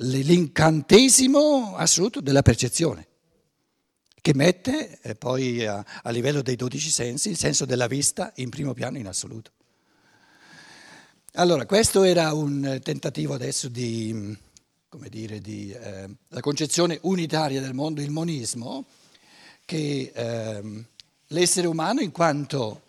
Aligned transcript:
l'incantesimo 0.00 1.76
assoluto 1.76 2.20
della 2.20 2.42
percezione, 2.42 3.06
che 4.20 4.34
mette 4.34 4.98
eh, 5.00 5.14
poi 5.14 5.64
a, 5.66 5.84
a 6.02 6.10
livello 6.10 6.42
dei 6.42 6.56
dodici 6.56 6.90
sensi 6.90 7.30
il 7.30 7.38
senso 7.38 7.64
della 7.64 7.86
vista 7.86 8.32
in 8.36 8.48
primo 8.50 8.74
piano 8.74 8.98
in 8.98 9.06
assoluto. 9.06 9.52
Allora, 11.34 11.66
questo 11.66 12.02
era 12.02 12.32
un 12.32 12.80
tentativo 12.82 13.34
adesso 13.34 13.68
di, 13.68 14.36
come 14.88 15.08
dire, 15.08 15.40
di 15.40 15.70
eh, 15.70 16.08
la 16.28 16.40
concezione 16.40 16.98
unitaria 17.02 17.60
del 17.60 17.74
mondo, 17.74 18.00
il 18.00 18.10
monismo, 18.10 18.86
che 19.64 20.10
eh, 20.14 20.84
l'essere 21.28 21.66
umano 21.66 22.00
in 22.00 22.10
quanto, 22.10 22.82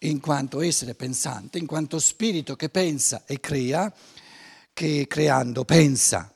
in 0.00 0.20
quanto 0.20 0.60
essere 0.60 0.94
pensante, 0.94 1.58
in 1.58 1.66
quanto 1.66 1.98
spirito 1.98 2.56
che 2.56 2.68
pensa 2.68 3.22
e 3.26 3.38
crea, 3.38 3.92
che 4.78 5.08
creando 5.08 5.64
pensa 5.64 6.32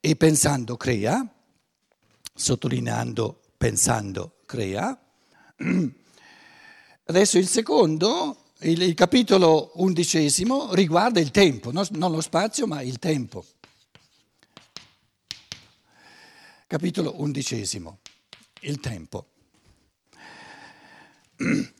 e 0.00 0.16
pensando 0.16 0.76
crea, 0.76 1.24
sottolineando 2.34 3.40
pensando 3.56 4.38
crea. 4.46 4.98
Adesso 7.04 7.38
il 7.38 7.46
secondo, 7.46 8.50
il, 8.62 8.82
il 8.82 8.94
capitolo 8.94 9.70
undicesimo, 9.76 10.74
riguarda 10.74 11.20
il 11.20 11.30
tempo, 11.30 11.70
no? 11.70 11.86
non 11.90 12.10
lo 12.10 12.20
spazio 12.20 12.66
ma 12.66 12.82
il 12.82 12.98
tempo. 12.98 13.44
Capitolo 16.66 17.20
undicesimo, 17.20 18.00
il 18.62 18.80
tempo. 18.80 19.28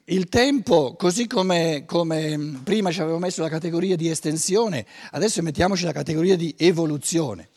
Il 0.04 0.28
tempo, 0.28 0.94
così 0.96 1.26
come, 1.26 1.84
come, 1.86 2.60
prima 2.62 2.92
ci 2.92 3.00
avevo 3.00 3.18
messo 3.18 3.40
la 3.40 3.48
categoria 3.48 3.96
di 3.96 4.10
estensione, 4.10 4.86
adesso 5.12 5.40
mettiamoci 5.42 5.84
la 5.84 5.92
categoria 5.92 6.36
di 6.36 6.54
evoluzione. 6.58 7.48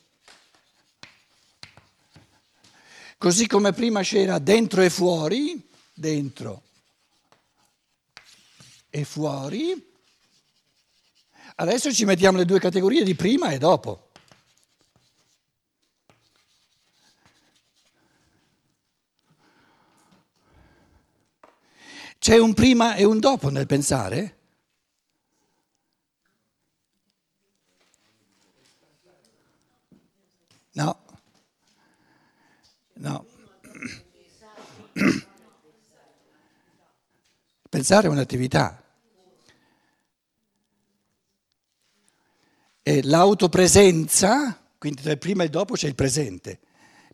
Così 3.18 3.48
come 3.48 3.74
prima 3.74 4.02
c'era 4.02 4.40
dentro 4.40 4.82
e 4.82 4.90
fuori, 4.90 5.62
dentro 5.94 6.62
e 8.90 9.04
fuori, 9.04 9.92
adesso 11.56 11.92
ci 11.94 12.06
mettiamo 12.06 12.38
le 12.38 12.46
due 12.46 12.60
categorie 12.60 13.04
di 13.04 13.16
prima 13.16 13.50
e 13.50 13.58
dopo. 13.58 14.09
C'è 22.30 22.38
un 22.38 22.54
prima 22.54 22.94
e 22.94 23.06
un 23.06 23.18
dopo 23.18 23.50
nel 23.50 23.66
pensare? 23.66 24.38
No. 30.74 31.00
No. 32.94 33.26
Pensare 37.68 38.06
è 38.06 38.12
un'attività. 38.12 38.84
E 42.84 43.04
l'autopresenza, 43.06 44.56
quindi 44.78 45.02
tra 45.02 45.14
il 45.14 45.18
prima 45.18 45.42
e 45.42 45.46
il 45.46 45.52
dopo 45.52 45.74
c'è 45.74 45.88
il 45.88 45.96
presente, 45.96 46.60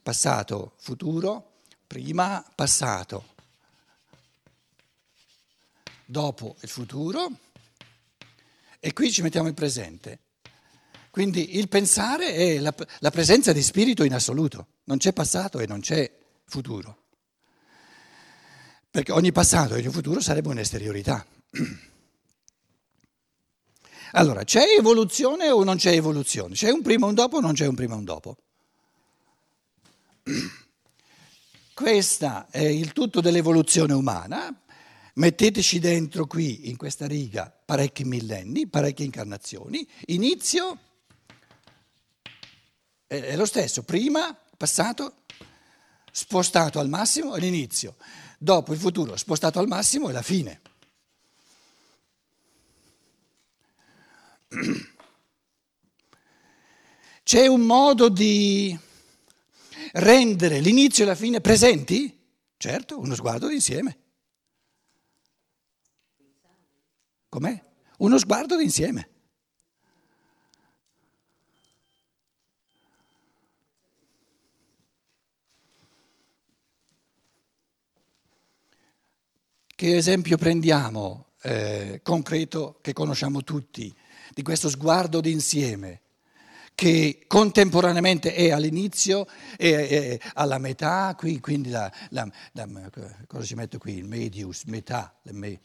passato, 0.03 0.73
futuro, 0.75 1.61
prima, 1.88 2.45
passato 2.53 3.34
dopo 6.05 6.55
il 6.61 6.69
futuro 6.69 7.29
e 8.79 8.93
qui 8.93 9.11
ci 9.11 9.21
mettiamo 9.21 9.47
il 9.47 9.53
presente. 9.53 10.19
Quindi 11.09 11.57
il 11.57 11.69
pensare 11.69 12.33
è 12.33 12.59
la, 12.59 12.73
la 12.99 13.09
presenza 13.09 13.53
di 13.53 13.63
spirito 13.63 14.03
in 14.03 14.13
assoluto, 14.13 14.67
non 14.83 14.97
c'è 14.97 15.13
passato 15.13 15.59
e 15.59 15.65
non 15.65 15.79
c'è 15.79 16.11
futuro. 16.45 17.03
Perché 18.91 19.11
ogni 19.11 19.31
passato 19.31 19.75
e 19.75 19.79
ogni 19.79 19.91
futuro 19.91 20.19
sarebbe 20.21 20.49
un'esteriorità. 20.49 21.25
Allora, 24.11 24.45
c'è 24.45 24.63
evoluzione 24.77 25.49
o 25.49 25.65
non 25.65 25.75
c'è 25.75 25.91
evoluzione? 25.91 26.53
C'è 26.53 26.69
un 26.69 26.81
prima 26.81 27.05
e 27.05 27.09
un 27.09 27.15
dopo 27.15 27.38
o 27.38 27.39
non 27.41 27.51
c'è 27.51 27.65
un 27.65 27.75
prima 27.75 27.95
e 27.95 27.97
un 27.97 28.05
dopo? 28.05 28.38
Questo 31.73 32.45
è 32.49 32.63
il 32.63 32.94
tutto 32.94 33.19
dell'evoluzione 33.19 33.91
umana, 33.91 34.57
Metteteci 35.17 35.79
dentro 35.79 36.27
qui, 36.27 36.67
in 36.67 36.75
questa 36.75 37.07
riga, 37.07 37.49
parecchi 37.49 38.03
millenni, 38.03 38.67
parecchie 38.67 39.05
incarnazioni. 39.05 39.87
Inizio 40.07 40.77
è 43.07 43.37
lo 43.37 43.45
stesso, 43.45 43.83
prima, 43.83 44.37
passato, 44.57 45.19
spostato 46.11 46.79
al 46.79 46.89
massimo 46.89 47.33
è 47.33 47.39
l'inizio, 47.39 47.95
dopo 48.37 48.73
il 48.73 48.79
futuro 48.79 49.15
spostato 49.15 49.59
al 49.59 49.67
massimo 49.67 50.09
è 50.09 50.11
la 50.11 50.21
fine. 50.21 50.59
C'è 57.23 57.47
un 57.47 57.61
modo 57.61 58.09
di 58.09 58.77
rendere 59.93 60.59
l'inizio 60.59 61.05
e 61.05 61.07
la 61.07 61.15
fine 61.15 61.39
presenti? 61.39 62.19
Certo, 62.57 62.99
uno 62.99 63.15
sguardo 63.15 63.47
d'insieme. 63.47 63.99
Com'è? 67.35 67.62
Uno 67.97 68.18
sguardo 68.18 68.56
d'insieme. 68.56 69.09
Che 79.68 79.97
esempio 79.97 80.38
prendiamo 80.38 81.31
eh, 81.41 82.00
concreto 82.01 82.79
che 82.81 82.94
conosciamo 82.94 83.44
tutti 83.44 83.94
di 84.34 84.41
questo 84.41 84.69
sguardo 84.69 85.19
d'insieme 85.19 86.03
che 86.74 87.25
contemporaneamente 87.28 88.34
è 88.34 88.51
all'inizio 88.51 89.28
e 89.57 90.22
alla 90.35 90.57
metà, 90.57 91.13
qui, 91.18 91.41
quindi 91.41 91.69
la, 91.69 91.91
la, 92.12 92.29
la, 92.53 92.90
cosa 93.28 93.44
ci 93.44 93.56
metto 93.56 93.78
qui? 93.78 93.97
Il 93.97 94.06
medius, 94.06 94.63
metà, 94.63 95.13
me, 95.31 95.59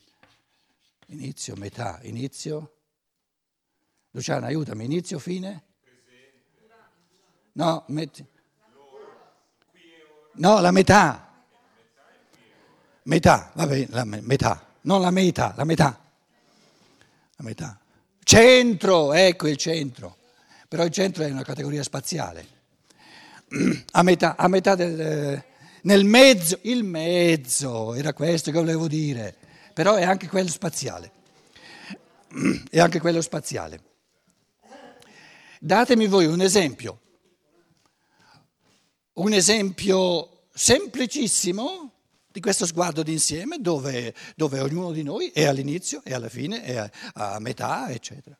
Inizio, 1.11 1.57
metà, 1.57 1.99
inizio. 2.03 2.77
Luciana, 4.13 4.47
aiutami, 4.47 4.85
inizio, 4.85 5.19
fine? 5.19 5.65
No, 7.53 7.85
metti. 7.89 8.25
No, 10.35 10.61
la 10.61 10.71
metà. 10.71 11.45
Metà, 13.03 13.51
vabbè, 13.55 13.87
la 13.91 14.05
metà. 14.05 14.67
Non 14.83 15.01
la 15.01 15.11
metà, 15.11 15.53
la 15.57 15.65
metà. 15.65 16.01
La 17.37 17.45
metà. 17.45 17.81
Centro, 18.23 19.13
ecco 19.13 19.49
il 19.49 19.57
centro. 19.57 20.17
Però 20.69 20.85
il 20.85 20.93
centro 20.93 21.25
è 21.25 21.31
una 21.31 21.43
categoria 21.43 21.83
spaziale. 21.83 22.59
A 23.91 24.03
metà, 24.05 24.37
a 24.37 24.47
metà 24.47 24.77
del... 24.77 25.43
Nel 25.83 26.05
mezzo, 26.05 26.59
il 26.63 26.85
mezzo, 26.85 27.95
era 27.95 28.13
questo 28.13 28.53
che 28.53 28.59
volevo 28.59 28.87
dire 28.87 29.40
però 29.81 29.95
è 29.95 30.03
anche 30.03 30.29
quello 30.29 30.51
spaziale. 30.51 31.11
È 32.69 32.79
anche 32.79 33.01
quello 33.01 33.23
spaziale. 33.23 33.83
Datemi 35.59 36.07
voi 36.07 36.27
un 36.27 36.43
esempio, 36.43 37.01
un 39.15 39.33
esempio 39.33 40.49
semplicissimo 40.53 41.93
di 42.31 42.41
questo 42.41 42.67
sguardo 42.67 43.03
d'insieme 43.03 43.59
dove, 43.59 44.15
dove 44.37 44.61
ognuno 44.61 44.93
di 44.93 45.03
noi 45.03 45.31
è 45.31 45.47
all'inizio 45.47 46.03
e 46.05 46.13
alla 46.13 46.29
fine, 46.29 46.63
è 46.63 46.77
a, 46.77 46.91
a 47.15 47.39
metà, 47.39 47.89
eccetera. 47.89 48.39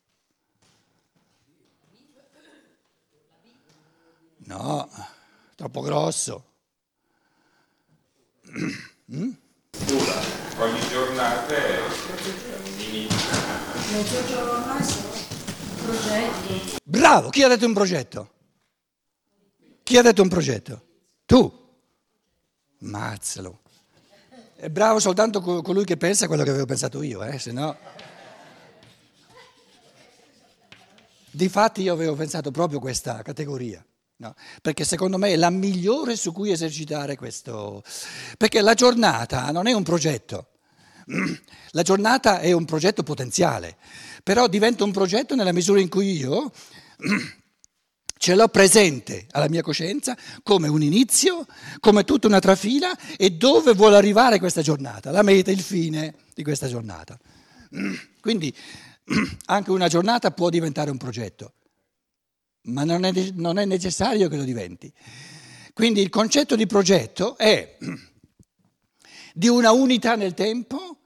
No, 4.45 4.91
troppo 5.57 5.81
grosso. 5.81 6.45
Mm? 9.13 9.33
Ogni 10.59 10.81
giornata 10.89 11.55
è 11.55 11.81
Mezzogiorno 13.93 14.61
progetti. 15.85 16.79
Bravo, 16.85 17.31
chi 17.31 17.43
ha 17.43 17.49
detto 17.49 17.67
un 17.67 17.75
progetto? 17.75 18.31
Chi 19.83 19.97
ha 19.97 20.03
detto 20.03 20.23
un 20.23 20.29
progetto? 20.29 20.87
Tu. 21.27 21.59
Mazzalo. 22.79 23.61
È 24.55 24.69
bravo 24.69 25.01
soltanto 25.01 25.41
colui 25.41 25.85
che 25.85 25.97
pensa 25.97 26.27
quello 26.27 26.45
che 26.45 26.51
avevo 26.51 26.67
pensato 26.67 27.03
io, 27.03 27.23
eh? 27.25 27.39
se 27.39 27.53
no... 27.53 27.77
Difatti 31.33 31.83
io 31.83 31.93
avevo 31.93 32.15
pensato 32.15 32.51
proprio 32.51 32.81
questa 32.81 33.23
categoria. 33.23 33.85
No, 34.21 34.35
perché 34.61 34.85
secondo 34.85 35.17
me 35.17 35.31
è 35.31 35.37
la 35.37 35.49
migliore 35.49 36.15
su 36.15 36.31
cui 36.33 36.51
esercitare 36.51 37.17
questo. 37.17 37.83
Perché 38.37 38.61
la 38.61 38.75
giornata 38.75 39.51
non 39.51 39.67
è 39.67 39.73
un 39.73 39.83
progetto, 39.83 40.49
la 41.71 41.83
giornata 41.83 42.41
è 42.41 42.53
un 42.53 42.67
progetto 42.67 43.03
potenziale, 43.03 43.79
però 44.23 44.47
diventa 44.47 44.85
un 44.85 44.93
progetto 44.93 45.35
nella 45.35 45.55
misura 45.55 45.81
in 45.81 45.89
cui 45.89 46.19
io 46.19 46.53
ce 48.19 48.35
l'ho 48.35 48.49
presente 48.49 49.27
alla 49.31 49.49
mia 49.49 49.63
coscienza 49.63 50.15
come 50.43 50.69
un 50.69 50.83
inizio, 50.83 51.47
come 51.79 52.05
tutta 52.05 52.27
una 52.27 52.41
trafila 52.41 52.95
e 53.17 53.31
dove 53.31 53.73
vuole 53.73 53.97
arrivare 53.97 54.39
questa 54.39 54.61
giornata, 54.61 55.11
la 55.11 55.23
meta, 55.23 55.51
il 55.51 55.63
fine 55.63 56.15
di 56.35 56.43
questa 56.43 56.69
giornata. 56.69 57.19
Quindi 58.21 58.55
anche 59.47 59.71
una 59.71 59.89
giornata 59.89 60.31
può 60.31 60.51
diventare 60.51 60.91
un 60.91 60.99
progetto, 60.99 61.55
ma 62.63 62.85
non 62.85 63.05
è, 63.05 63.13
non 63.35 63.59
è 63.59 63.65
necessario 63.65 64.29
che 64.29 64.37
lo 64.37 64.45
diventi. 64.45 64.93
Quindi 65.73 66.01
il 66.01 66.11
concetto 66.11 66.57
di 66.57 66.67
progetto 66.67 67.37
è 67.37 67.77
di 69.35 69.49
una 69.49 69.71
unità 69.71 70.15
nel 70.17 70.35
tempo, 70.35 70.99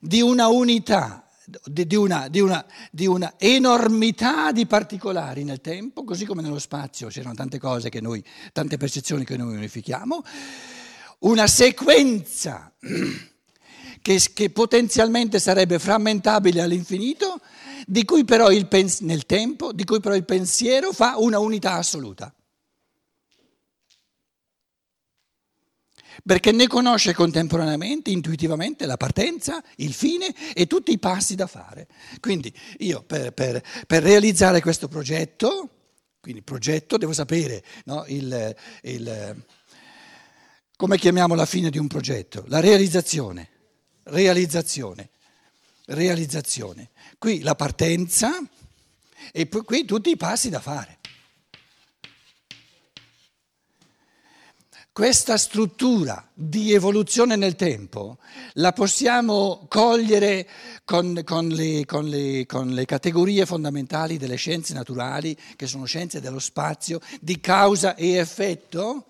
di 0.00 0.20
una 0.20 0.48
unità 0.48 1.24
di 1.64 1.94
una, 1.94 2.28
di, 2.28 2.40
una, 2.40 2.64
di 2.90 3.06
una, 3.06 3.34
enormità 3.36 4.50
di 4.50 4.66
particolari 4.66 5.44
nel 5.44 5.60
tempo, 5.60 6.04
così 6.04 6.24
come 6.24 6.40
nello 6.40 6.58
spazio 6.58 7.08
c'erano 7.08 7.34
tante 7.34 7.58
cose 7.58 7.90
che 7.90 8.00
noi, 8.00 8.24
tante 8.52 8.78
percezioni 8.78 9.24
che 9.24 9.36
noi 9.36 9.54
unifichiamo, 9.56 10.22
una 11.20 11.46
sequenza 11.46 12.72
che, 14.00 14.20
che 14.32 14.50
potenzialmente 14.50 15.38
sarebbe 15.38 15.78
frammentabile 15.78 16.62
all'infinito, 16.62 17.40
di 17.86 18.04
cui 18.04 18.24
però 18.24 18.50
il 18.50 18.66
pens- 18.66 19.00
nel 19.00 19.26
tempo, 19.26 19.72
di 19.72 19.84
cui 19.84 20.00
però 20.00 20.14
il 20.14 20.24
pensiero 20.24 20.92
fa 20.92 21.16
una 21.18 21.38
unità 21.38 21.74
assoluta. 21.74 22.34
perché 26.24 26.52
ne 26.52 26.66
conosce 26.66 27.12
contemporaneamente, 27.14 28.10
intuitivamente 28.10 28.86
la 28.86 28.96
partenza, 28.96 29.62
il 29.76 29.92
fine 29.92 30.34
e 30.54 30.66
tutti 30.66 30.92
i 30.92 30.98
passi 30.98 31.34
da 31.34 31.46
fare. 31.46 31.86
Quindi 32.20 32.52
io 32.78 33.02
per, 33.02 33.32
per, 33.32 33.62
per 33.86 34.02
realizzare 34.02 34.60
questo 34.60 34.88
progetto, 34.88 35.70
quindi 36.20 36.42
progetto, 36.42 36.96
devo 36.96 37.12
sapere 37.12 37.62
no, 37.84 38.04
il, 38.08 38.54
il, 38.82 39.44
come 40.76 40.98
chiamiamo 40.98 41.34
la 41.34 41.46
fine 41.46 41.70
di 41.70 41.78
un 41.78 41.88
progetto? 41.88 42.44
La 42.48 42.60
realizzazione, 42.60 43.48
realizzazione, 44.04 45.10
realizzazione. 45.86 46.90
Qui 47.18 47.40
la 47.40 47.54
partenza 47.54 48.42
e 49.32 49.48
qui 49.48 49.84
tutti 49.84 50.10
i 50.10 50.16
passi 50.16 50.48
da 50.48 50.60
fare. 50.60 50.98
Questa 54.94 55.36
struttura 55.36 56.24
di 56.32 56.72
evoluzione 56.72 57.34
nel 57.34 57.56
tempo 57.56 58.18
la 58.52 58.72
possiamo 58.72 59.66
cogliere 59.68 60.48
con, 60.84 61.20
con, 61.24 61.48
le, 61.48 61.84
con, 61.84 62.06
le, 62.06 62.46
con, 62.46 62.68
le, 62.68 62.84
categorie 62.84 63.44
fondamentali 63.44 64.18
delle 64.18 64.36
scienze 64.36 64.72
naturali, 64.72 65.36
che 65.56 65.66
sono 65.66 65.84
scienze 65.84 66.20
dello 66.20 66.38
spazio, 66.38 67.00
di 67.20 67.40
causa 67.40 67.96
e 67.96 68.18
effetto, 68.18 69.06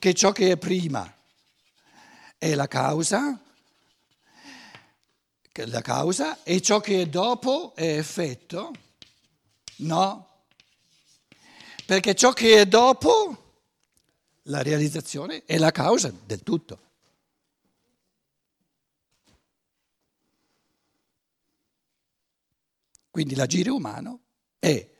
che 0.00 0.14
ciò 0.14 0.32
che 0.32 0.50
è 0.50 0.56
prima 0.56 1.08
è 2.36 2.52
la 2.56 2.66
causa, 2.66 3.40
la 5.66 5.80
causa 5.80 6.42
e 6.42 6.60
ciò 6.60 6.80
che 6.80 7.02
è 7.02 7.06
dopo 7.06 7.74
è 7.74 7.96
effetto? 7.96 8.72
No, 9.76 10.44
perché 11.86 12.14
ciò 12.14 12.32
che 12.32 12.60
è 12.60 12.66
dopo 12.66 13.42
la 14.44 14.62
realizzazione 14.62 15.44
è 15.44 15.58
la 15.58 15.70
causa 15.70 16.12
del 16.24 16.42
tutto. 16.42 16.80
Quindi 23.10 23.36
l'agire 23.36 23.70
umano 23.70 24.20
è 24.58 24.90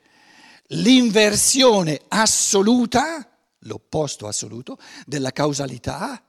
l'inversione 0.67 2.01
assoluta, 2.07 3.29
l'opposto 3.59 4.27
assoluto, 4.27 4.77
della 5.05 5.31
causalità 5.31 6.23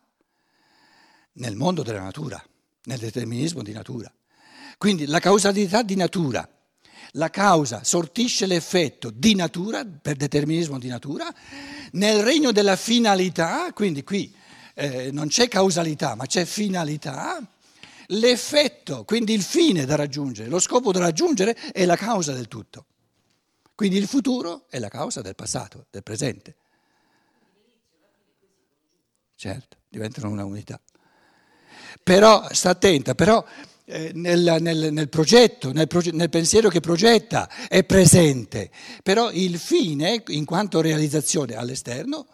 nel 1.34 1.54
mondo 1.54 1.82
della 1.82 2.02
natura, 2.02 2.44
nel 2.86 2.98
determinismo 2.98 3.62
di 3.62 3.72
natura. 3.72 4.12
Quindi 4.78 5.06
la 5.06 5.20
causalità 5.20 5.82
di 5.82 5.94
natura 5.94 6.48
la 7.12 7.30
causa 7.30 7.84
sortisce 7.84 8.46
l'effetto 8.46 9.10
di 9.10 9.34
natura, 9.34 9.84
per 9.84 10.16
determinismo 10.16 10.78
di 10.78 10.88
natura, 10.88 11.32
nel 11.92 12.22
regno 12.22 12.52
della 12.52 12.76
finalità, 12.76 13.72
quindi 13.72 14.02
qui 14.02 14.34
eh, 14.74 15.10
non 15.12 15.28
c'è 15.28 15.48
causalità 15.48 16.14
ma 16.14 16.26
c'è 16.26 16.44
finalità, 16.44 17.40
l'effetto, 18.08 19.04
quindi 19.04 19.32
il 19.32 19.42
fine 19.42 19.84
da 19.84 19.96
raggiungere, 19.96 20.48
lo 20.48 20.58
scopo 20.58 20.92
da 20.92 21.00
raggiungere 21.00 21.54
è 21.72 21.84
la 21.84 21.96
causa 21.96 22.32
del 22.32 22.48
tutto. 22.48 22.86
Quindi 23.74 23.96
il 23.96 24.06
futuro 24.06 24.66
è 24.68 24.78
la 24.78 24.88
causa 24.88 25.20
del 25.20 25.34
passato, 25.34 25.86
del 25.90 26.02
presente. 26.02 26.56
Certo, 29.34 29.76
diventano 29.88 30.30
una 30.30 30.44
unità. 30.44 30.80
Però, 32.02 32.46
sta 32.50 32.70
attenta, 32.70 33.14
però 33.14 33.44
eh, 33.86 34.10
nel, 34.14 34.56
nel, 34.60 34.92
nel, 34.92 35.08
progetto, 35.08 35.72
nel, 35.72 35.86
proge- 35.86 36.12
nel, 36.12 36.28
pensiero 36.28 36.68
che 36.68 36.80
progetta, 36.80 37.48
è 37.68 37.84
presente, 37.84 38.70
però 39.02 39.30
il 39.30 39.58
fine, 39.58 40.22
in 40.28 40.44
quanto 40.44 40.80
realizzazione 40.80 41.54
all'esterno, 41.54 42.26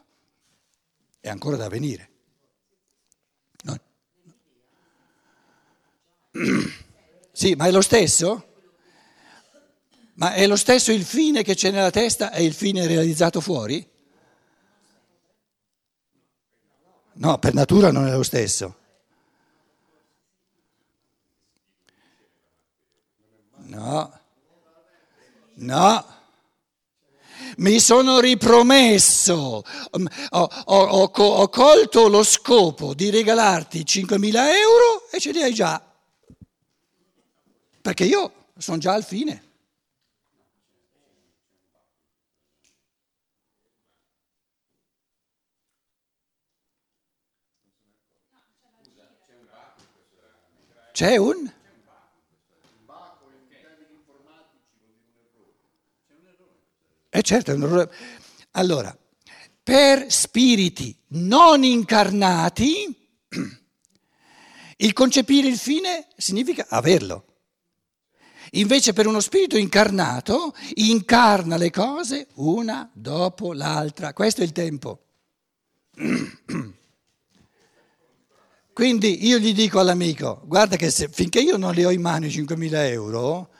è 1.21 1.29
ancora 1.29 1.57
da 1.57 1.69
venire. 1.69 2.11
No. 3.63 3.81
Sì, 7.35 7.55
ma 7.55 7.65
è 7.65 7.71
lo 7.71 7.81
stesso? 7.81 8.47
Ma 10.15 10.35
è 10.35 10.47
lo 10.47 10.57
stesso 10.57 10.93
il 10.93 11.03
fine 11.03 11.43
che 11.43 11.55
c'è 11.55 11.71
nella 11.71 11.91
testa 11.91 12.31
e 12.31 12.45
il 12.45 12.53
fine 12.53 12.87
realizzato 12.87 13.41
fuori? 13.41 13.89
No, 17.15 17.39
per 17.39 17.55
natura 17.55 17.91
non 17.91 18.07
è 18.07 18.13
lo 18.13 18.23
stesso. 18.23 18.77
No, 23.73 24.21
no. 25.55 26.07
Mi 27.57 27.81
sono 27.81 28.21
ripromesso, 28.21 29.63
mm, 29.99 30.07
ho, 30.31 30.49
ho, 30.65 30.83
ho, 30.85 31.11
ho 31.11 31.49
colto 31.49 32.09
lo 32.09 32.23
scopo 32.23 32.93
di 32.93 33.09
regalarti 33.09 33.81
5.000 33.81 34.35
euro 34.35 35.09
e 35.11 35.19
ce 35.19 35.33
li 35.33 35.43
hai 35.43 35.55
già. 35.55 35.83
Perché 37.81 38.05
io 38.05 38.33
sono 38.59 38.77
già 38.77 38.93
al 38.93 39.05
fine. 39.05 39.51
C'è 50.93 51.17
un? 51.17 51.51
Certo, 57.41 57.89
allora, 58.53 58.97
per 59.63 60.13
spiriti 60.13 60.95
non 61.09 61.65
incarnati, 61.65 62.95
il 64.77 64.93
concepire 64.93 65.49
il 65.49 65.57
fine 65.57 66.09
significa 66.17 66.67
averlo. 66.69 67.27
Invece 68.55 68.93
per 68.93 69.07
uno 69.07 69.21
spirito 69.21 69.57
incarnato 69.57 70.55
incarna 70.75 71.57
le 71.57 71.71
cose 71.71 72.27
una 72.35 72.91
dopo 72.93 73.55
l'altra. 73.55 74.13
Questo 74.13 74.43
è 74.43 74.45
il 74.45 74.53
tempo. 74.53 75.05
Quindi 78.75 79.27
io 79.27 79.39
gli 79.39 79.55
dico 79.55 79.81
all'amico, 79.81 80.43
guarda 80.45 80.77
che 80.77 80.91
se, 80.91 81.09
finché 81.09 81.41
io 81.41 81.57
non 81.57 81.73
li 81.73 81.85
ho 81.85 81.91
in 81.91 82.03
mano 82.03 82.27
i 82.27 82.31
5.000 82.31 82.75
euro, 82.91 83.52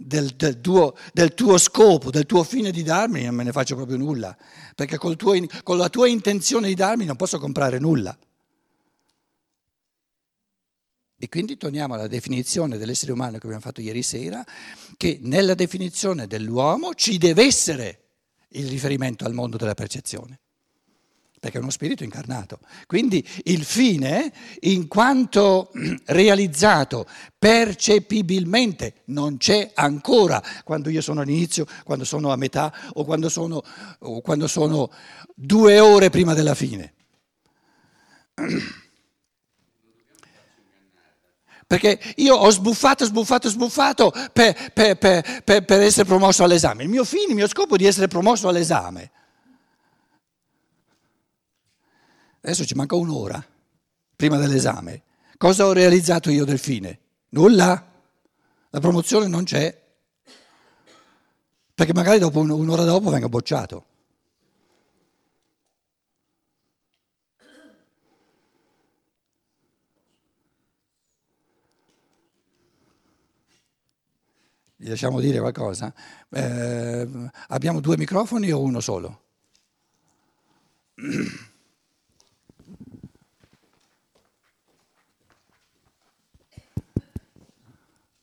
del, 0.00 0.36
del, 0.36 0.60
tuo, 0.60 0.96
del, 1.12 1.34
tuo, 1.34 1.58
scopo, 1.58 2.10
del 2.10 2.24
tuo 2.24 2.44
fine 2.44 2.70
di 2.70 2.84
darmi, 2.84 3.24
non 3.24 3.34
me 3.34 3.42
ne 3.42 3.50
faccio 3.50 3.74
proprio 3.74 3.96
nulla, 3.96 4.36
perché 4.76 4.96
tuo, 4.96 5.34
con 5.64 5.76
la 5.76 5.88
tua 5.88 6.06
intenzione 6.06 6.68
di 6.68 6.74
darmi 6.74 7.04
non 7.04 7.16
posso 7.16 7.40
comprare 7.40 7.80
nulla. 7.80 8.16
E 11.20 11.28
quindi 11.28 11.56
torniamo 11.56 11.94
alla 11.94 12.06
definizione 12.06 12.78
dell'essere 12.78 13.10
umano 13.10 13.38
che 13.38 13.46
abbiamo 13.46 13.60
fatto 13.60 13.80
ieri 13.80 14.04
sera, 14.04 14.44
che 14.96 15.18
nella 15.22 15.54
definizione 15.54 16.28
dell'uomo 16.28 16.94
ci 16.94 17.18
deve 17.18 17.44
essere 17.44 18.02
il 18.50 18.68
riferimento 18.68 19.24
al 19.24 19.34
mondo 19.34 19.56
della 19.56 19.74
percezione 19.74 20.38
perché 21.38 21.58
è 21.58 21.60
uno 21.60 21.70
spirito 21.70 22.04
incarnato. 22.04 22.58
Quindi 22.86 23.26
il 23.44 23.64
fine, 23.64 24.32
in 24.60 24.88
quanto 24.88 25.70
realizzato 26.06 27.06
percepibilmente, 27.38 29.02
non 29.06 29.36
c'è 29.36 29.70
ancora 29.74 30.42
quando 30.64 30.90
io 30.90 31.00
sono 31.00 31.20
all'inizio, 31.20 31.66
quando 31.84 32.04
sono 32.04 32.32
a 32.32 32.36
metà 32.36 32.72
o 32.94 33.04
quando 33.04 33.28
sono, 33.28 33.62
o 34.00 34.20
quando 34.20 34.46
sono 34.46 34.90
due 35.34 35.78
ore 35.80 36.10
prima 36.10 36.34
della 36.34 36.54
fine. 36.54 36.94
Perché 41.68 42.00
io 42.16 42.34
ho 42.34 42.48
sbuffato, 42.48 43.04
sbuffato, 43.04 43.50
sbuffato 43.50 44.10
per, 44.32 44.72
per, 44.72 44.96
per, 44.96 45.42
per, 45.44 45.80
essere 45.82 46.06
promosso 46.06 46.42
all'esame. 46.42 46.84
Il 46.84 46.88
mio 46.88 47.04
fine, 47.04 47.26
il 47.28 47.34
mio 47.34 47.46
scopo 47.46 47.74
è 47.74 47.76
di 47.76 47.84
essere 47.84 48.08
promosso 48.08 48.48
all'esame. 48.48 49.10
Adesso 52.48 52.64
ci 52.64 52.74
manca 52.74 52.96
un'ora 52.96 53.46
prima 54.16 54.38
dell'esame. 54.38 55.02
Cosa 55.36 55.66
ho 55.66 55.72
realizzato 55.74 56.30
io 56.30 56.46
del 56.46 56.58
fine? 56.58 56.98
Nulla. 57.30 57.92
La 58.70 58.80
promozione 58.80 59.28
non 59.28 59.44
c'è. 59.44 59.78
Perché 61.74 61.92
magari 61.92 62.18
dopo 62.18 62.40
un'ora 62.40 62.84
dopo 62.84 63.10
vengo 63.10 63.28
bocciato. 63.28 63.84
Gli 74.74 74.88
lasciamo 74.88 75.20
dire 75.20 75.38
qualcosa? 75.38 75.92
Eh, 76.30 77.30
abbiamo 77.48 77.80
due 77.80 77.98
microfoni 77.98 78.50
o 78.52 78.62
uno 78.62 78.80
solo? 78.80 79.22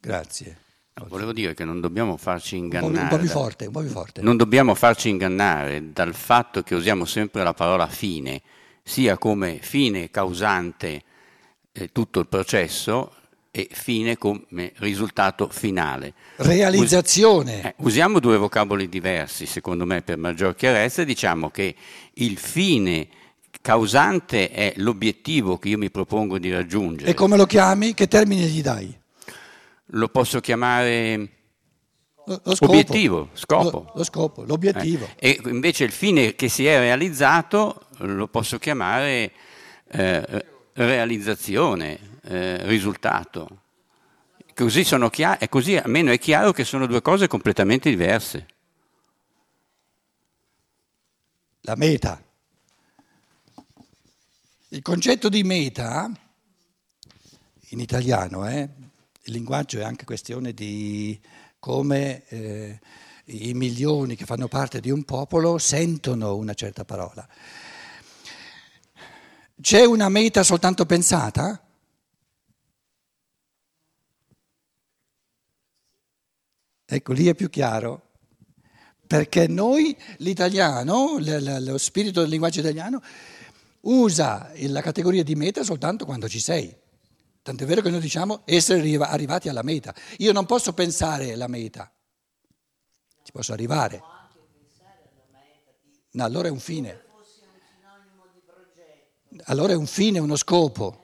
Grazie. 0.05 0.57
No, 0.93 1.07
volevo 1.09 1.33
dire 1.33 1.53
che 1.53 1.65
non 1.65 1.81
dobbiamo 1.81 2.15
farci 2.15 2.57
ingannare. 2.57 3.01
Un 3.01 3.07
po', 3.09 3.17
più 3.17 3.27
forte, 3.27 3.65
un 3.65 3.71
po' 3.71 3.81
più 3.81 3.89
forte. 3.89 4.21
Non 4.21 4.37
dobbiamo 4.37 4.75
farci 4.75 5.09
ingannare 5.09 5.91
dal 5.91 6.13
fatto 6.13 6.61
che 6.61 6.75
usiamo 6.75 7.05
sempre 7.05 7.43
la 7.43 7.53
parola 7.53 7.87
fine, 7.87 8.41
sia 8.83 9.17
come 9.17 9.57
fine 9.61 10.11
causante 10.11 11.01
eh, 11.71 11.91
tutto 11.91 12.19
il 12.19 12.27
processo, 12.27 13.11
e 13.55 13.69
fine 13.71 14.17
come 14.17 14.73
risultato 14.77 15.47
finale. 15.49 16.13
Realizzazione. 16.35 17.55
Us- 17.55 17.63
eh, 17.63 17.75
usiamo 17.77 18.19
due 18.19 18.35
vocaboli 18.37 18.89
diversi, 18.89 19.45
secondo 19.45 19.85
me, 19.85 20.01
per 20.01 20.17
maggior 20.17 20.55
chiarezza, 20.55 21.03
e 21.03 21.05
diciamo 21.05 21.49
che 21.49 21.73
il 22.15 22.37
fine 22.37 23.07
causante 23.61 24.49
è 24.51 24.73
l'obiettivo 24.75 25.57
che 25.57 25.69
io 25.69 25.77
mi 25.77 25.89
propongo 25.89 26.37
di 26.37 26.51
raggiungere. 26.51 27.09
E 27.09 27.13
come 27.13 27.37
lo 27.37 27.45
chiami? 27.45 27.93
Che 27.93 28.09
termine 28.09 28.43
gli 28.43 28.61
dai? 28.61 29.03
Lo 29.89 30.09
posso 30.09 30.39
chiamare 30.39 31.35
lo, 32.25 32.41
lo 32.43 32.55
scopo. 32.55 32.71
obiettivo, 32.71 33.29
scopo. 33.33 33.83
Lo, 33.85 33.91
lo 33.95 34.03
scopo, 34.03 34.43
l'obiettivo. 34.43 35.07
Eh. 35.15 35.39
E 35.43 35.49
invece 35.49 35.83
il 35.83 35.91
fine 35.91 36.35
che 36.35 36.49
si 36.49 36.65
è 36.65 36.79
realizzato 36.79 37.87
lo 37.97 38.27
posso 38.27 38.57
chiamare 38.57 39.31
eh, 39.87 40.45
realizzazione, 40.73 42.19
eh, 42.23 42.65
risultato. 42.65 43.61
Così 44.55 44.83
sono 44.83 45.09
chiar- 45.09 45.41
e 45.41 45.49
così 45.49 45.75
almeno 45.75 46.11
è 46.11 46.17
chiaro 46.17 46.51
che 46.51 46.63
sono 46.63 46.87
due 46.87 47.01
cose 47.01 47.27
completamente 47.27 47.89
diverse. 47.89 48.47
La 51.61 51.75
meta. 51.75 52.21
Il 54.69 54.81
concetto 54.81 55.29
di 55.29 55.43
meta, 55.43 56.09
in 57.69 57.79
italiano, 57.79 58.47
eh, 58.47 58.69
il 59.27 59.33
linguaggio 59.33 59.79
è 59.79 59.83
anche 59.83 60.05
questione 60.05 60.53
di 60.53 61.19
come 61.57 62.27
eh, 62.27 62.79
i 63.25 63.53
milioni 63.53 64.15
che 64.15 64.25
fanno 64.25 64.47
parte 64.47 64.79
di 64.79 64.91
un 64.91 65.03
popolo 65.03 65.57
sentono 65.57 66.35
una 66.35 66.53
certa 66.53 66.85
parola. 66.85 67.27
C'è 69.59 69.83
una 69.83 70.09
meta 70.09 70.43
soltanto 70.43 70.85
pensata? 70.85 71.59
Ecco, 76.85 77.13
lì 77.13 77.25
è 77.25 77.33
più 77.33 77.49
chiaro. 77.49 78.01
Perché 79.07 79.47
noi, 79.47 79.95
l'italiano, 80.17 81.17
lo 81.19 81.77
spirito 81.79 82.21
del 82.21 82.29
linguaggio 82.29 82.59
italiano, 82.59 83.01
usa 83.81 84.51
la 84.55 84.81
categoria 84.81 85.23
di 85.23 85.35
meta 85.35 85.63
soltanto 85.63 86.05
quando 86.05 86.27
ci 86.27 86.39
sei. 86.39 86.75
Tant'è 87.45 87.65
vero 87.67 87.83
che 87.83 87.91
noi 87.91 87.99
diciamo 87.99 88.41
essere 88.45 88.81
arrivati 89.03 89.49
alla 89.49 89.61
meta. 89.61 89.93
Io 90.17 90.31
non 90.31 90.47
posso 90.47 90.73
pensare 90.73 91.35
la 91.35 91.45
meta, 91.45 91.93
ci 93.21 93.31
posso 93.31 93.53
arrivare. 93.53 94.01
No, 96.13 96.23
allora 96.23 96.47
è 96.47 96.49
un 96.49 96.59
fine. 96.59 97.03
Allora 99.43 99.73
è 99.73 99.75
un 99.75 99.85
fine, 99.85 100.17
uno 100.17 100.35
scopo. 100.35 101.03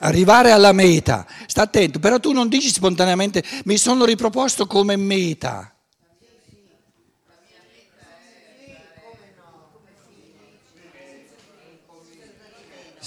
arrivare 0.00 0.52
alla 0.52 0.70
meta, 0.70 1.26
sta 1.48 1.62
attento, 1.62 1.98
però 1.98 2.20
tu 2.20 2.30
non 2.30 2.48
dici 2.48 2.68
spontaneamente 2.68 3.42
mi 3.64 3.76
sono 3.76 4.04
riproposto 4.04 4.68
come 4.68 4.94
meta. 4.94 5.72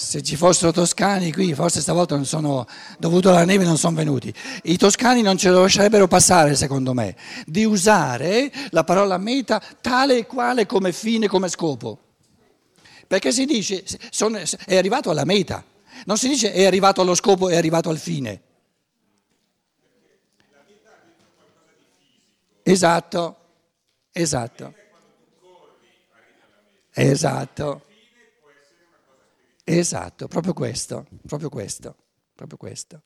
Se 0.02 0.24
ci 0.24 0.36
fossero 0.36 0.72
toscani 0.72 1.32
qui, 1.32 1.54
forse 1.54 1.80
stavolta 1.80 2.16
non 2.16 2.26
sono, 2.26 2.66
dovuto 2.98 3.30
alla 3.30 3.46
neve 3.46 3.66
non 3.66 3.78
sono 3.78 3.96
venuti. 3.96 4.34
I 4.64 4.76
toscani 4.76 5.22
non 5.22 5.38
ce 5.38 5.52
lo 5.52 5.62
lascerebbero 5.62 6.08
passare, 6.08 6.56
secondo 6.56 6.94
me, 6.94 7.16
di 7.46 7.66
usare 7.66 8.52
la 8.72 8.84
parola 8.84 9.20
meta 9.20 9.62
tale 9.80 10.18
e 10.18 10.26
quale 10.26 10.66
come 10.66 10.92
fine, 10.92 11.28
come 11.28 11.50
scopo. 11.50 12.00
Perché 13.06 13.32
si 13.32 13.46
dice, 13.46 13.86
sono, 14.10 14.40
è 14.66 14.76
arrivato 14.76 15.12
alla 15.12 15.24
meta. 15.24 15.64
Non 16.06 16.18
si 16.18 16.30
dice 16.30 16.52
è 16.52 16.66
arrivato 16.66 17.02
allo 17.02 17.14
scopo, 17.14 17.50
è 17.50 17.56
arrivato 17.56 17.90
al 17.90 18.00
fine. 18.00 18.42
Esatto, 22.64 23.36
esatto. 24.12 24.74
Esatto. 26.92 27.82
Esatto, 29.78 30.28
proprio 30.28 30.54
questo, 30.54 31.08
proprio 31.26 31.50
questo, 31.50 31.96
proprio 32.36 32.58
questo. 32.58 33.02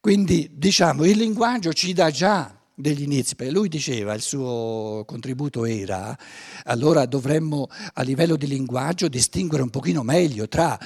Quindi 0.00 0.50
diciamo 0.52 1.04
il 1.04 1.16
linguaggio 1.16 1.72
ci 1.72 1.92
dà 1.92 2.10
già 2.10 2.56
degli 2.72 3.02
inizi, 3.02 3.34
perché 3.34 3.52
lui 3.52 3.68
diceva, 3.68 4.14
il 4.14 4.20
suo 4.20 5.02
contributo 5.04 5.64
era, 5.64 6.16
allora 6.64 7.06
dovremmo 7.06 7.68
a 7.94 8.02
livello 8.02 8.36
di 8.36 8.46
linguaggio 8.46 9.08
distinguere 9.08 9.64
un 9.64 9.70
pochino 9.70 10.02
meglio 10.02 10.46
tra 10.46 10.78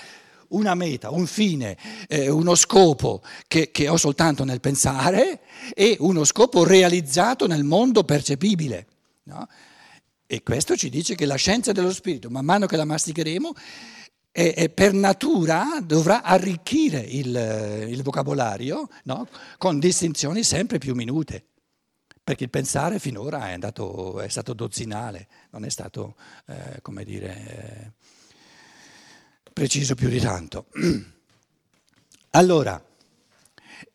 una 0.49 0.75
meta, 0.75 1.11
un 1.11 1.26
fine, 1.26 1.76
eh, 2.09 2.30
uno 2.30 2.54
scopo 2.54 3.23
che, 3.47 3.70
che 3.70 3.88
ho 3.88 3.97
soltanto 3.97 4.44
nel 4.44 4.61
pensare 4.61 5.40
e 5.75 5.97
uno 6.00 6.25
scopo 6.25 6.64
realizzato 6.64 7.47
nel 7.47 7.64
mondo 7.64 8.04
percepibile. 8.04 8.87
No? 9.25 9.47
E 10.26 10.42
questo 10.44 10.76
ci 10.76 10.88
dice 10.88 11.14
che 11.14 11.26
la 11.26 11.35
scienza 11.35 11.73
dello 11.73 11.92
spirito, 11.92 12.30
man 12.30 12.44
mano 12.44 12.66
che 12.66 12.76
la 12.76 12.85
masticheremo, 12.85 13.52
è, 14.31 14.55
è 14.55 14.69
per 14.69 14.93
natura 14.93 15.81
dovrà 15.83 16.23
arricchire 16.23 17.01
il, 17.01 17.87
il 17.89 18.03
vocabolario 18.03 18.89
no? 19.05 19.29
con 19.59 19.79
distinzioni 19.79 20.43
sempre 20.43 20.79
più 20.79 20.95
minute. 20.95 21.45
Perché 22.23 22.45
il 22.45 22.51
pensare 22.51 22.99
finora 22.99 23.49
è, 23.49 23.53
andato, 23.53 24.21
è 24.21 24.29
stato 24.29 24.53
dozzinale, 24.53 25.27
non 25.51 25.65
è 25.65 25.69
stato, 25.69 26.17
eh, 26.47 26.81
come 26.83 27.05
dire... 27.05 27.47
Eh, 27.47 28.19
preciso 29.53 29.95
più 29.95 30.09
di 30.09 30.21
tanto. 30.21 30.67
Allora, 32.33 32.81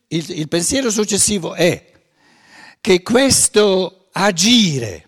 il, 0.08 0.30
il 0.30 0.48
pensiero 0.50 0.92
successivo 0.92 1.54
è 1.54 1.92
che 2.82 3.02
questo 3.02 4.10
agire 4.12 5.06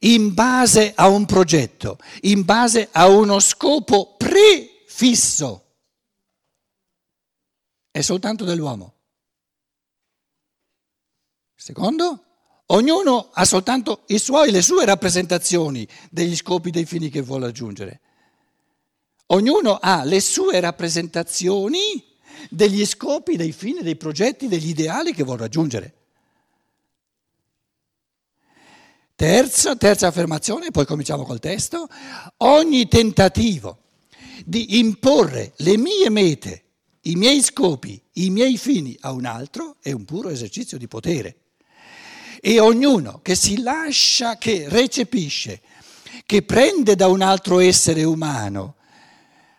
in 0.00 0.34
base 0.34 0.92
a 0.94 1.08
un 1.08 1.26
progetto, 1.26 1.98
in 2.22 2.44
base 2.44 2.88
a 2.92 3.08
uno 3.08 3.40
scopo 3.40 4.16
prefisso, 4.16 5.64
è 7.90 8.00
soltanto 8.00 8.44
dell'uomo. 8.44 8.94
Secondo, 11.54 12.24
ognuno 12.66 13.30
ha 13.32 13.44
soltanto 13.44 14.02
i 14.06 14.18
suoi, 14.18 14.50
le 14.50 14.62
sue 14.62 14.84
rappresentazioni 14.84 15.86
degli 16.10 16.34
scopi, 16.34 16.70
dei 16.70 16.86
fini 16.86 17.08
che 17.08 17.20
vuole 17.20 17.46
raggiungere. 17.46 18.00
Ognuno 19.26 19.78
ha 19.80 20.04
le 20.04 20.20
sue 20.20 20.58
rappresentazioni 20.58 22.04
degli 22.50 22.84
scopi, 22.84 23.36
dei 23.36 23.52
fini, 23.52 23.82
dei 23.82 23.96
progetti, 23.96 24.48
degli 24.48 24.68
ideali 24.68 25.14
che 25.14 25.22
vuole 25.22 25.40
raggiungere. 25.40 26.01
Terza, 29.22 29.76
terza 29.76 30.08
affermazione, 30.08 30.72
poi 30.72 30.84
cominciamo 30.84 31.22
col 31.22 31.38
testo, 31.38 31.86
ogni 32.38 32.88
tentativo 32.88 33.78
di 34.44 34.80
imporre 34.80 35.52
le 35.58 35.76
mie 35.76 36.10
mete, 36.10 36.64
i 37.02 37.14
miei 37.14 37.40
scopi, 37.40 38.02
i 38.14 38.30
miei 38.30 38.58
fini 38.58 38.96
a 39.02 39.12
un 39.12 39.24
altro 39.24 39.76
è 39.80 39.92
un 39.92 40.04
puro 40.04 40.28
esercizio 40.28 40.76
di 40.76 40.88
potere. 40.88 41.36
E 42.40 42.58
ognuno 42.58 43.20
che 43.22 43.36
si 43.36 43.62
lascia, 43.62 44.38
che 44.38 44.64
recepisce, 44.68 45.60
che 46.26 46.42
prende 46.42 46.96
da 46.96 47.06
un 47.06 47.22
altro 47.22 47.60
essere 47.60 48.02
umano, 48.02 48.74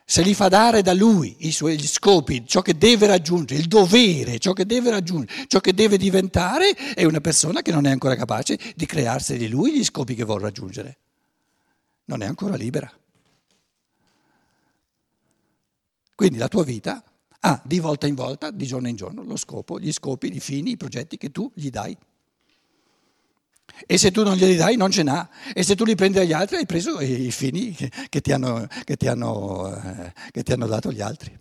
se 0.05 0.21
li 0.21 0.33
fa 0.33 0.47
dare 0.47 0.81
da 0.81 0.93
lui 0.93 1.35
i 1.39 1.51
suoi 1.51 1.79
scopi, 1.79 2.45
ciò 2.45 2.61
che 2.61 2.77
deve 2.77 3.07
raggiungere, 3.07 3.59
il 3.59 3.67
dovere, 3.67 4.37
ciò 4.39 4.53
che 4.53 4.65
deve 4.65 4.89
raggiungere, 4.89 5.45
ciò 5.47 5.59
che 5.59 5.73
deve 5.73 5.97
diventare, 5.97 6.71
è 6.71 7.05
una 7.05 7.21
persona 7.21 7.61
che 7.61 7.71
non 7.71 7.85
è 7.85 7.91
ancora 7.91 8.15
capace 8.15 8.59
di 8.75 8.85
crearsi 8.85 9.37
di 9.37 9.47
lui 9.47 9.77
gli 9.77 9.83
scopi 9.83 10.15
che 10.15 10.23
vuole 10.23 10.43
raggiungere. 10.43 10.97
Non 12.05 12.21
è 12.21 12.25
ancora 12.25 12.55
libera. 12.55 12.91
Quindi 16.15 16.37
la 16.37 16.47
tua 16.47 16.63
vita 16.63 17.03
ha 17.39 17.61
di 17.65 17.79
volta 17.79 18.07
in 18.07 18.15
volta, 18.15 18.51
di 18.51 18.65
giorno 18.65 18.87
in 18.87 18.95
giorno, 18.95 19.23
lo 19.23 19.35
scopo, 19.35 19.79
gli 19.79 19.91
scopi, 19.91 20.33
i 20.33 20.39
fini, 20.39 20.71
i 20.71 20.77
progetti 20.77 21.17
che 21.17 21.31
tu 21.31 21.51
gli 21.53 21.69
dai. 21.69 21.97
E 23.85 23.97
se 23.97 24.11
tu 24.11 24.23
non 24.23 24.35
glieli 24.35 24.55
dai 24.55 24.75
non 24.77 24.91
ce 24.91 25.03
n'ha. 25.03 25.29
E 25.53 25.63
se 25.63 25.75
tu 25.75 25.83
li 25.83 25.95
prendi 25.95 26.17
dagli 26.17 26.33
altri 26.33 26.57
hai 26.57 26.65
preso 26.65 26.99
i 26.99 27.31
fini 27.31 27.75
che 28.09 28.21
ti 28.21 28.31
hanno, 28.31 28.67
che 28.83 28.95
ti 28.95 29.07
hanno, 29.07 29.75
eh, 29.75 30.13
che 30.31 30.43
ti 30.43 30.51
hanno 30.51 30.67
dato 30.67 30.91
gli 30.91 31.01
altri. 31.01 31.39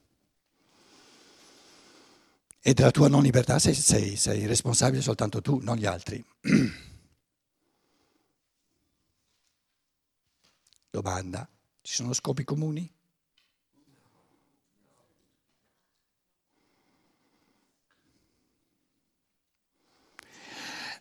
E 2.65 2.75
della 2.75 2.91
tua 2.91 3.09
non 3.09 3.23
libertà 3.23 3.59
sei, 3.59 3.75
sei, 3.75 4.17
sei 4.17 4.47
responsabile 4.47 5.03
soltanto 5.03 5.41
tu, 5.41 5.59
non 5.63 5.77
gli 5.77 5.87
altri. 5.87 6.25
Domanda, 10.91 11.49
ci 11.81 11.95
sono 11.95 12.13
scopi 12.13 12.45
comuni? 12.45 12.89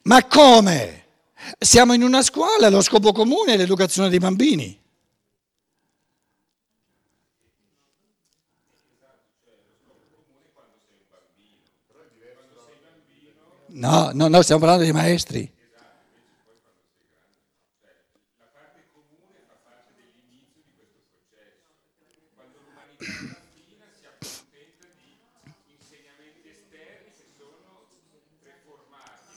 Ma 0.03 0.25
come? 0.25 1.00
Siamo 1.57 1.93
in 1.93 2.03
una 2.03 2.21
scuola, 2.21 2.69
lo 2.69 2.81
scopo 2.81 3.11
comune 3.11 3.53
è 3.53 3.57
l'educazione 3.57 4.09
dei 4.09 4.19
bambini. 4.19 4.79
No, 13.73 14.11
no, 14.13 14.27
no, 14.27 14.41
stiamo 14.41 14.61
parlando 14.61 14.83
dei 14.83 14.93
maestri. 14.93 15.51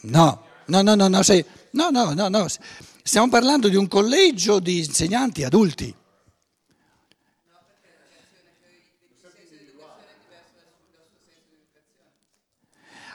No, 0.03 0.45
no, 0.67 0.83
no, 0.83 0.95
no, 0.95 1.09
no, 1.09 1.23
sei, 1.23 1.45
no, 1.75 1.90
no, 1.90 2.12
no, 2.14 2.28
no, 2.28 2.47
stiamo 3.02 3.28
parlando 3.28 3.69
di 3.69 3.76
un 3.76 3.88
collegio 3.88 4.61
di 4.61 4.78
insegnanti 4.78 5.45
adulti. 5.45 5.95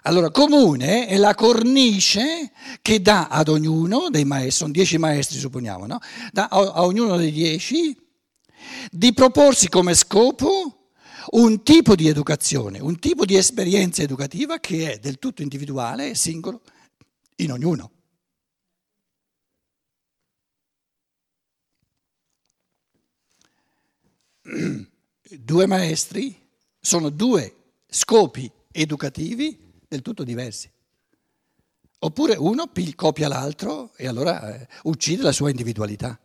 Allora, 0.04 0.32
comune 0.32 1.08
è 1.08 1.18
la 1.18 1.36
cornice 1.36 2.52
che 2.82 3.02
dà 3.02 3.28
ad 3.28 3.50
ognuno 3.50 4.10
dei 4.10 4.24
maestri, 4.24 4.52
sono 4.52 4.72
dieci 4.72 4.98
maestri 4.98 5.38
supponiamo, 5.38 5.86
no? 5.86 6.00
dà 6.32 6.48
a, 6.50 6.58
a 6.58 6.84
ognuno 6.84 7.18
dei 7.18 7.32
dieci 7.32 7.96
di 8.90 9.14
proporsi 9.14 9.68
come 9.68 9.94
scopo 9.94 10.92
un 11.32 11.64
tipo 11.64 11.96
di 11.96 12.08
educazione, 12.08 12.80
un 12.80 12.98
tipo 12.98 13.26
di 13.26 13.36
esperienza 13.36 14.02
educativa 14.02 14.60
che 14.60 14.94
è 14.94 15.00
del 15.00 15.20
tutto 15.20 15.42
individuale 15.42 16.12
e 16.12 16.16
singolo 16.16 16.62
in 17.38 17.52
ognuno. 17.52 17.92
Due 25.32 25.66
maestri 25.68 26.36
sono 26.80 27.10
due 27.10 27.56
scopi 27.88 28.52
educativi 28.72 29.58
del 29.88 30.02
tutto 30.02 30.24
diversi. 30.24 30.70
Oppure 32.00 32.36
uno 32.36 32.72
copia 32.96 33.28
l'altro 33.28 33.94
e 33.96 34.08
allora 34.08 34.56
eh, 34.56 34.68
uccide 34.84 35.22
la 35.22 35.32
sua 35.32 35.50
individualità. 35.50 36.20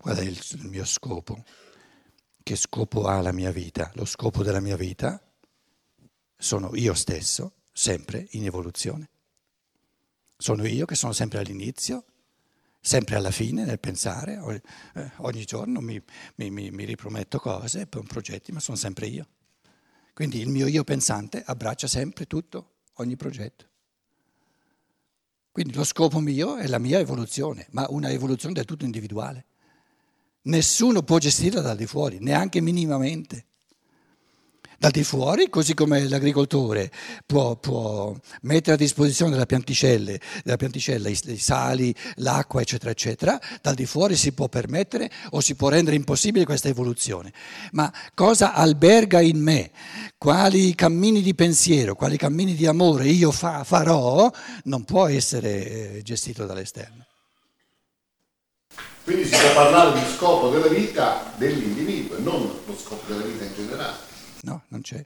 Qual 0.00 0.16
è 0.16 0.22
il, 0.22 0.40
il 0.52 0.66
mio 0.66 0.86
scopo? 0.86 1.44
Che 2.42 2.56
scopo 2.56 3.04
ha 3.04 3.20
la 3.20 3.32
mia 3.32 3.50
vita? 3.50 3.90
Lo 3.96 4.06
scopo 4.06 4.42
della 4.42 4.60
mia 4.60 4.76
vita 4.76 5.22
sono 6.38 6.74
io 6.74 6.94
stesso, 6.94 7.56
sempre 7.70 8.26
in 8.30 8.46
evoluzione. 8.46 9.10
Sono 10.38 10.66
io 10.66 10.86
che 10.86 10.94
sono 10.94 11.12
sempre 11.12 11.40
all'inizio, 11.40 12.06
sempre 12.80 13.16
alla 13.16 13.30
fine 13.30 13.66
nel 13.66 13.78
pensare, 13.78 14.62
eh, 14.94 15.10
ogni 15.18 15.44
giorno 15.44 15.82
mi, 15.82 16.02
mi, 16.36 16.70
mi, 16.70 16.84
riprometto 16.86 17.38
cose, 17.38 17.86
progetti, 17.86 18.52
ma 18.52 18.60
sono 18.60 18.78
sempre 18.78 19.06
io. 19.06 19.28
Quindi 20.14 20.40
il 20.40 20.48
mio 20.48 20.66
io 20.66 20.82
pensante 20.82 21.42
abbraccia 21.44 21.86
sempre 21.86 22.26
tutto, 22.26 22.76
ogni 22.94 23.16
progetto. 23.16 23.66
Quindi 25.52 25.74
lo 25.74 25.84
scopo 25.84 26.20
mio 26.20 26.56
è 26.56 26.66
la 26.68 26.78
mia 26.78 26.98
evoluzione, 26.98 27.66
ma 27.72 27.84
una 27.90 28.08
evoluzione 28.08 28.54
del 28.54 28.64
tutto 28.64 28.86
individuale. 28.86 29.44
Nessuno 30.50 31.04
può 31.04 31.18
gestirla 31.18 31.60
dal 31.60 31.76
di 31.76 31.86
fuori, 31.86 32.18
neanche 32.20 32.60
minimamente. 32.60 33.44
Dal 34.76 34.90
di 34.90 35.04
fuori, 35.04 35.48
così 35.48 35.74
come 35.74 36.08
l'agricoltore 36.08 36.90
può, 37.24 37.54
può 37.56 38.16
mettere 38.42 38.74
a 38.74 38.78
disposizione 38.78 39.30
della, 39.30 39.44
della 39.44 40.56
pianticella 40.56 41.08
i, 41.08 41.18
i 41.26 41.36
sali, 41.36 41.94
l'acqua, 42.16 42.62
eccetera, 42.62 42.90
eccetera, 42.90 43.38
dal 43.62 43.74
di 43.74 43.86
fuori 43.86 44.16
si 44.16 44.32
può 44.32 44.48
permettere 44.48 45.08
o 45.30 45.40
si 45.40 45.54
può 45.54 45.68
rendere 45.68 45.96
impossibile 45.96 46.46
questa 46.46 46.68
evoluzione. 46.68 47.32
Ma 47.72 47.92
cosa 48.14 48.54
alberga 48.54 49.20
in 49.20 49.40
me? 49.40 49.70
Quali 50.18 50.74
cammini 50.74 51.22
di 51.22 51.34
pensiero, 51.34 51.94
quali 51.94 52.16
cammini 52.16 52.54
di 52.54 52.66
amore 52.66 53.06
io 53.06 53.30
fa, 53.30 53.62
farò, 53.62 54.28
non 54.64 54.84
può 54.84 55.06
essere 55.06 55.98
eh, 55.98 56.02
gestito 56.02 56.46
dall'esterno. 56.46 57.06
Quindi 59.10 59.26
si 59.26 59.36
può 59.40 59.54
parlare 59.54 59.98
di 59.98 60.06
scopo 60.14 60.50
della 60.50 60.68
vita 60.68 61.32
dell'individuo 61.36 62.16
e 62.16 62.20
non 62.20 62.48
lo 62.64 62.76
scopo 62.76 63.12
della 63.12 63.24
vita 63.24 63.42
in 63.42 63.54
generale. 63.54 63.96
No, 64.42 64.62
non 64.68 64.82
c'è. 64.82 65.04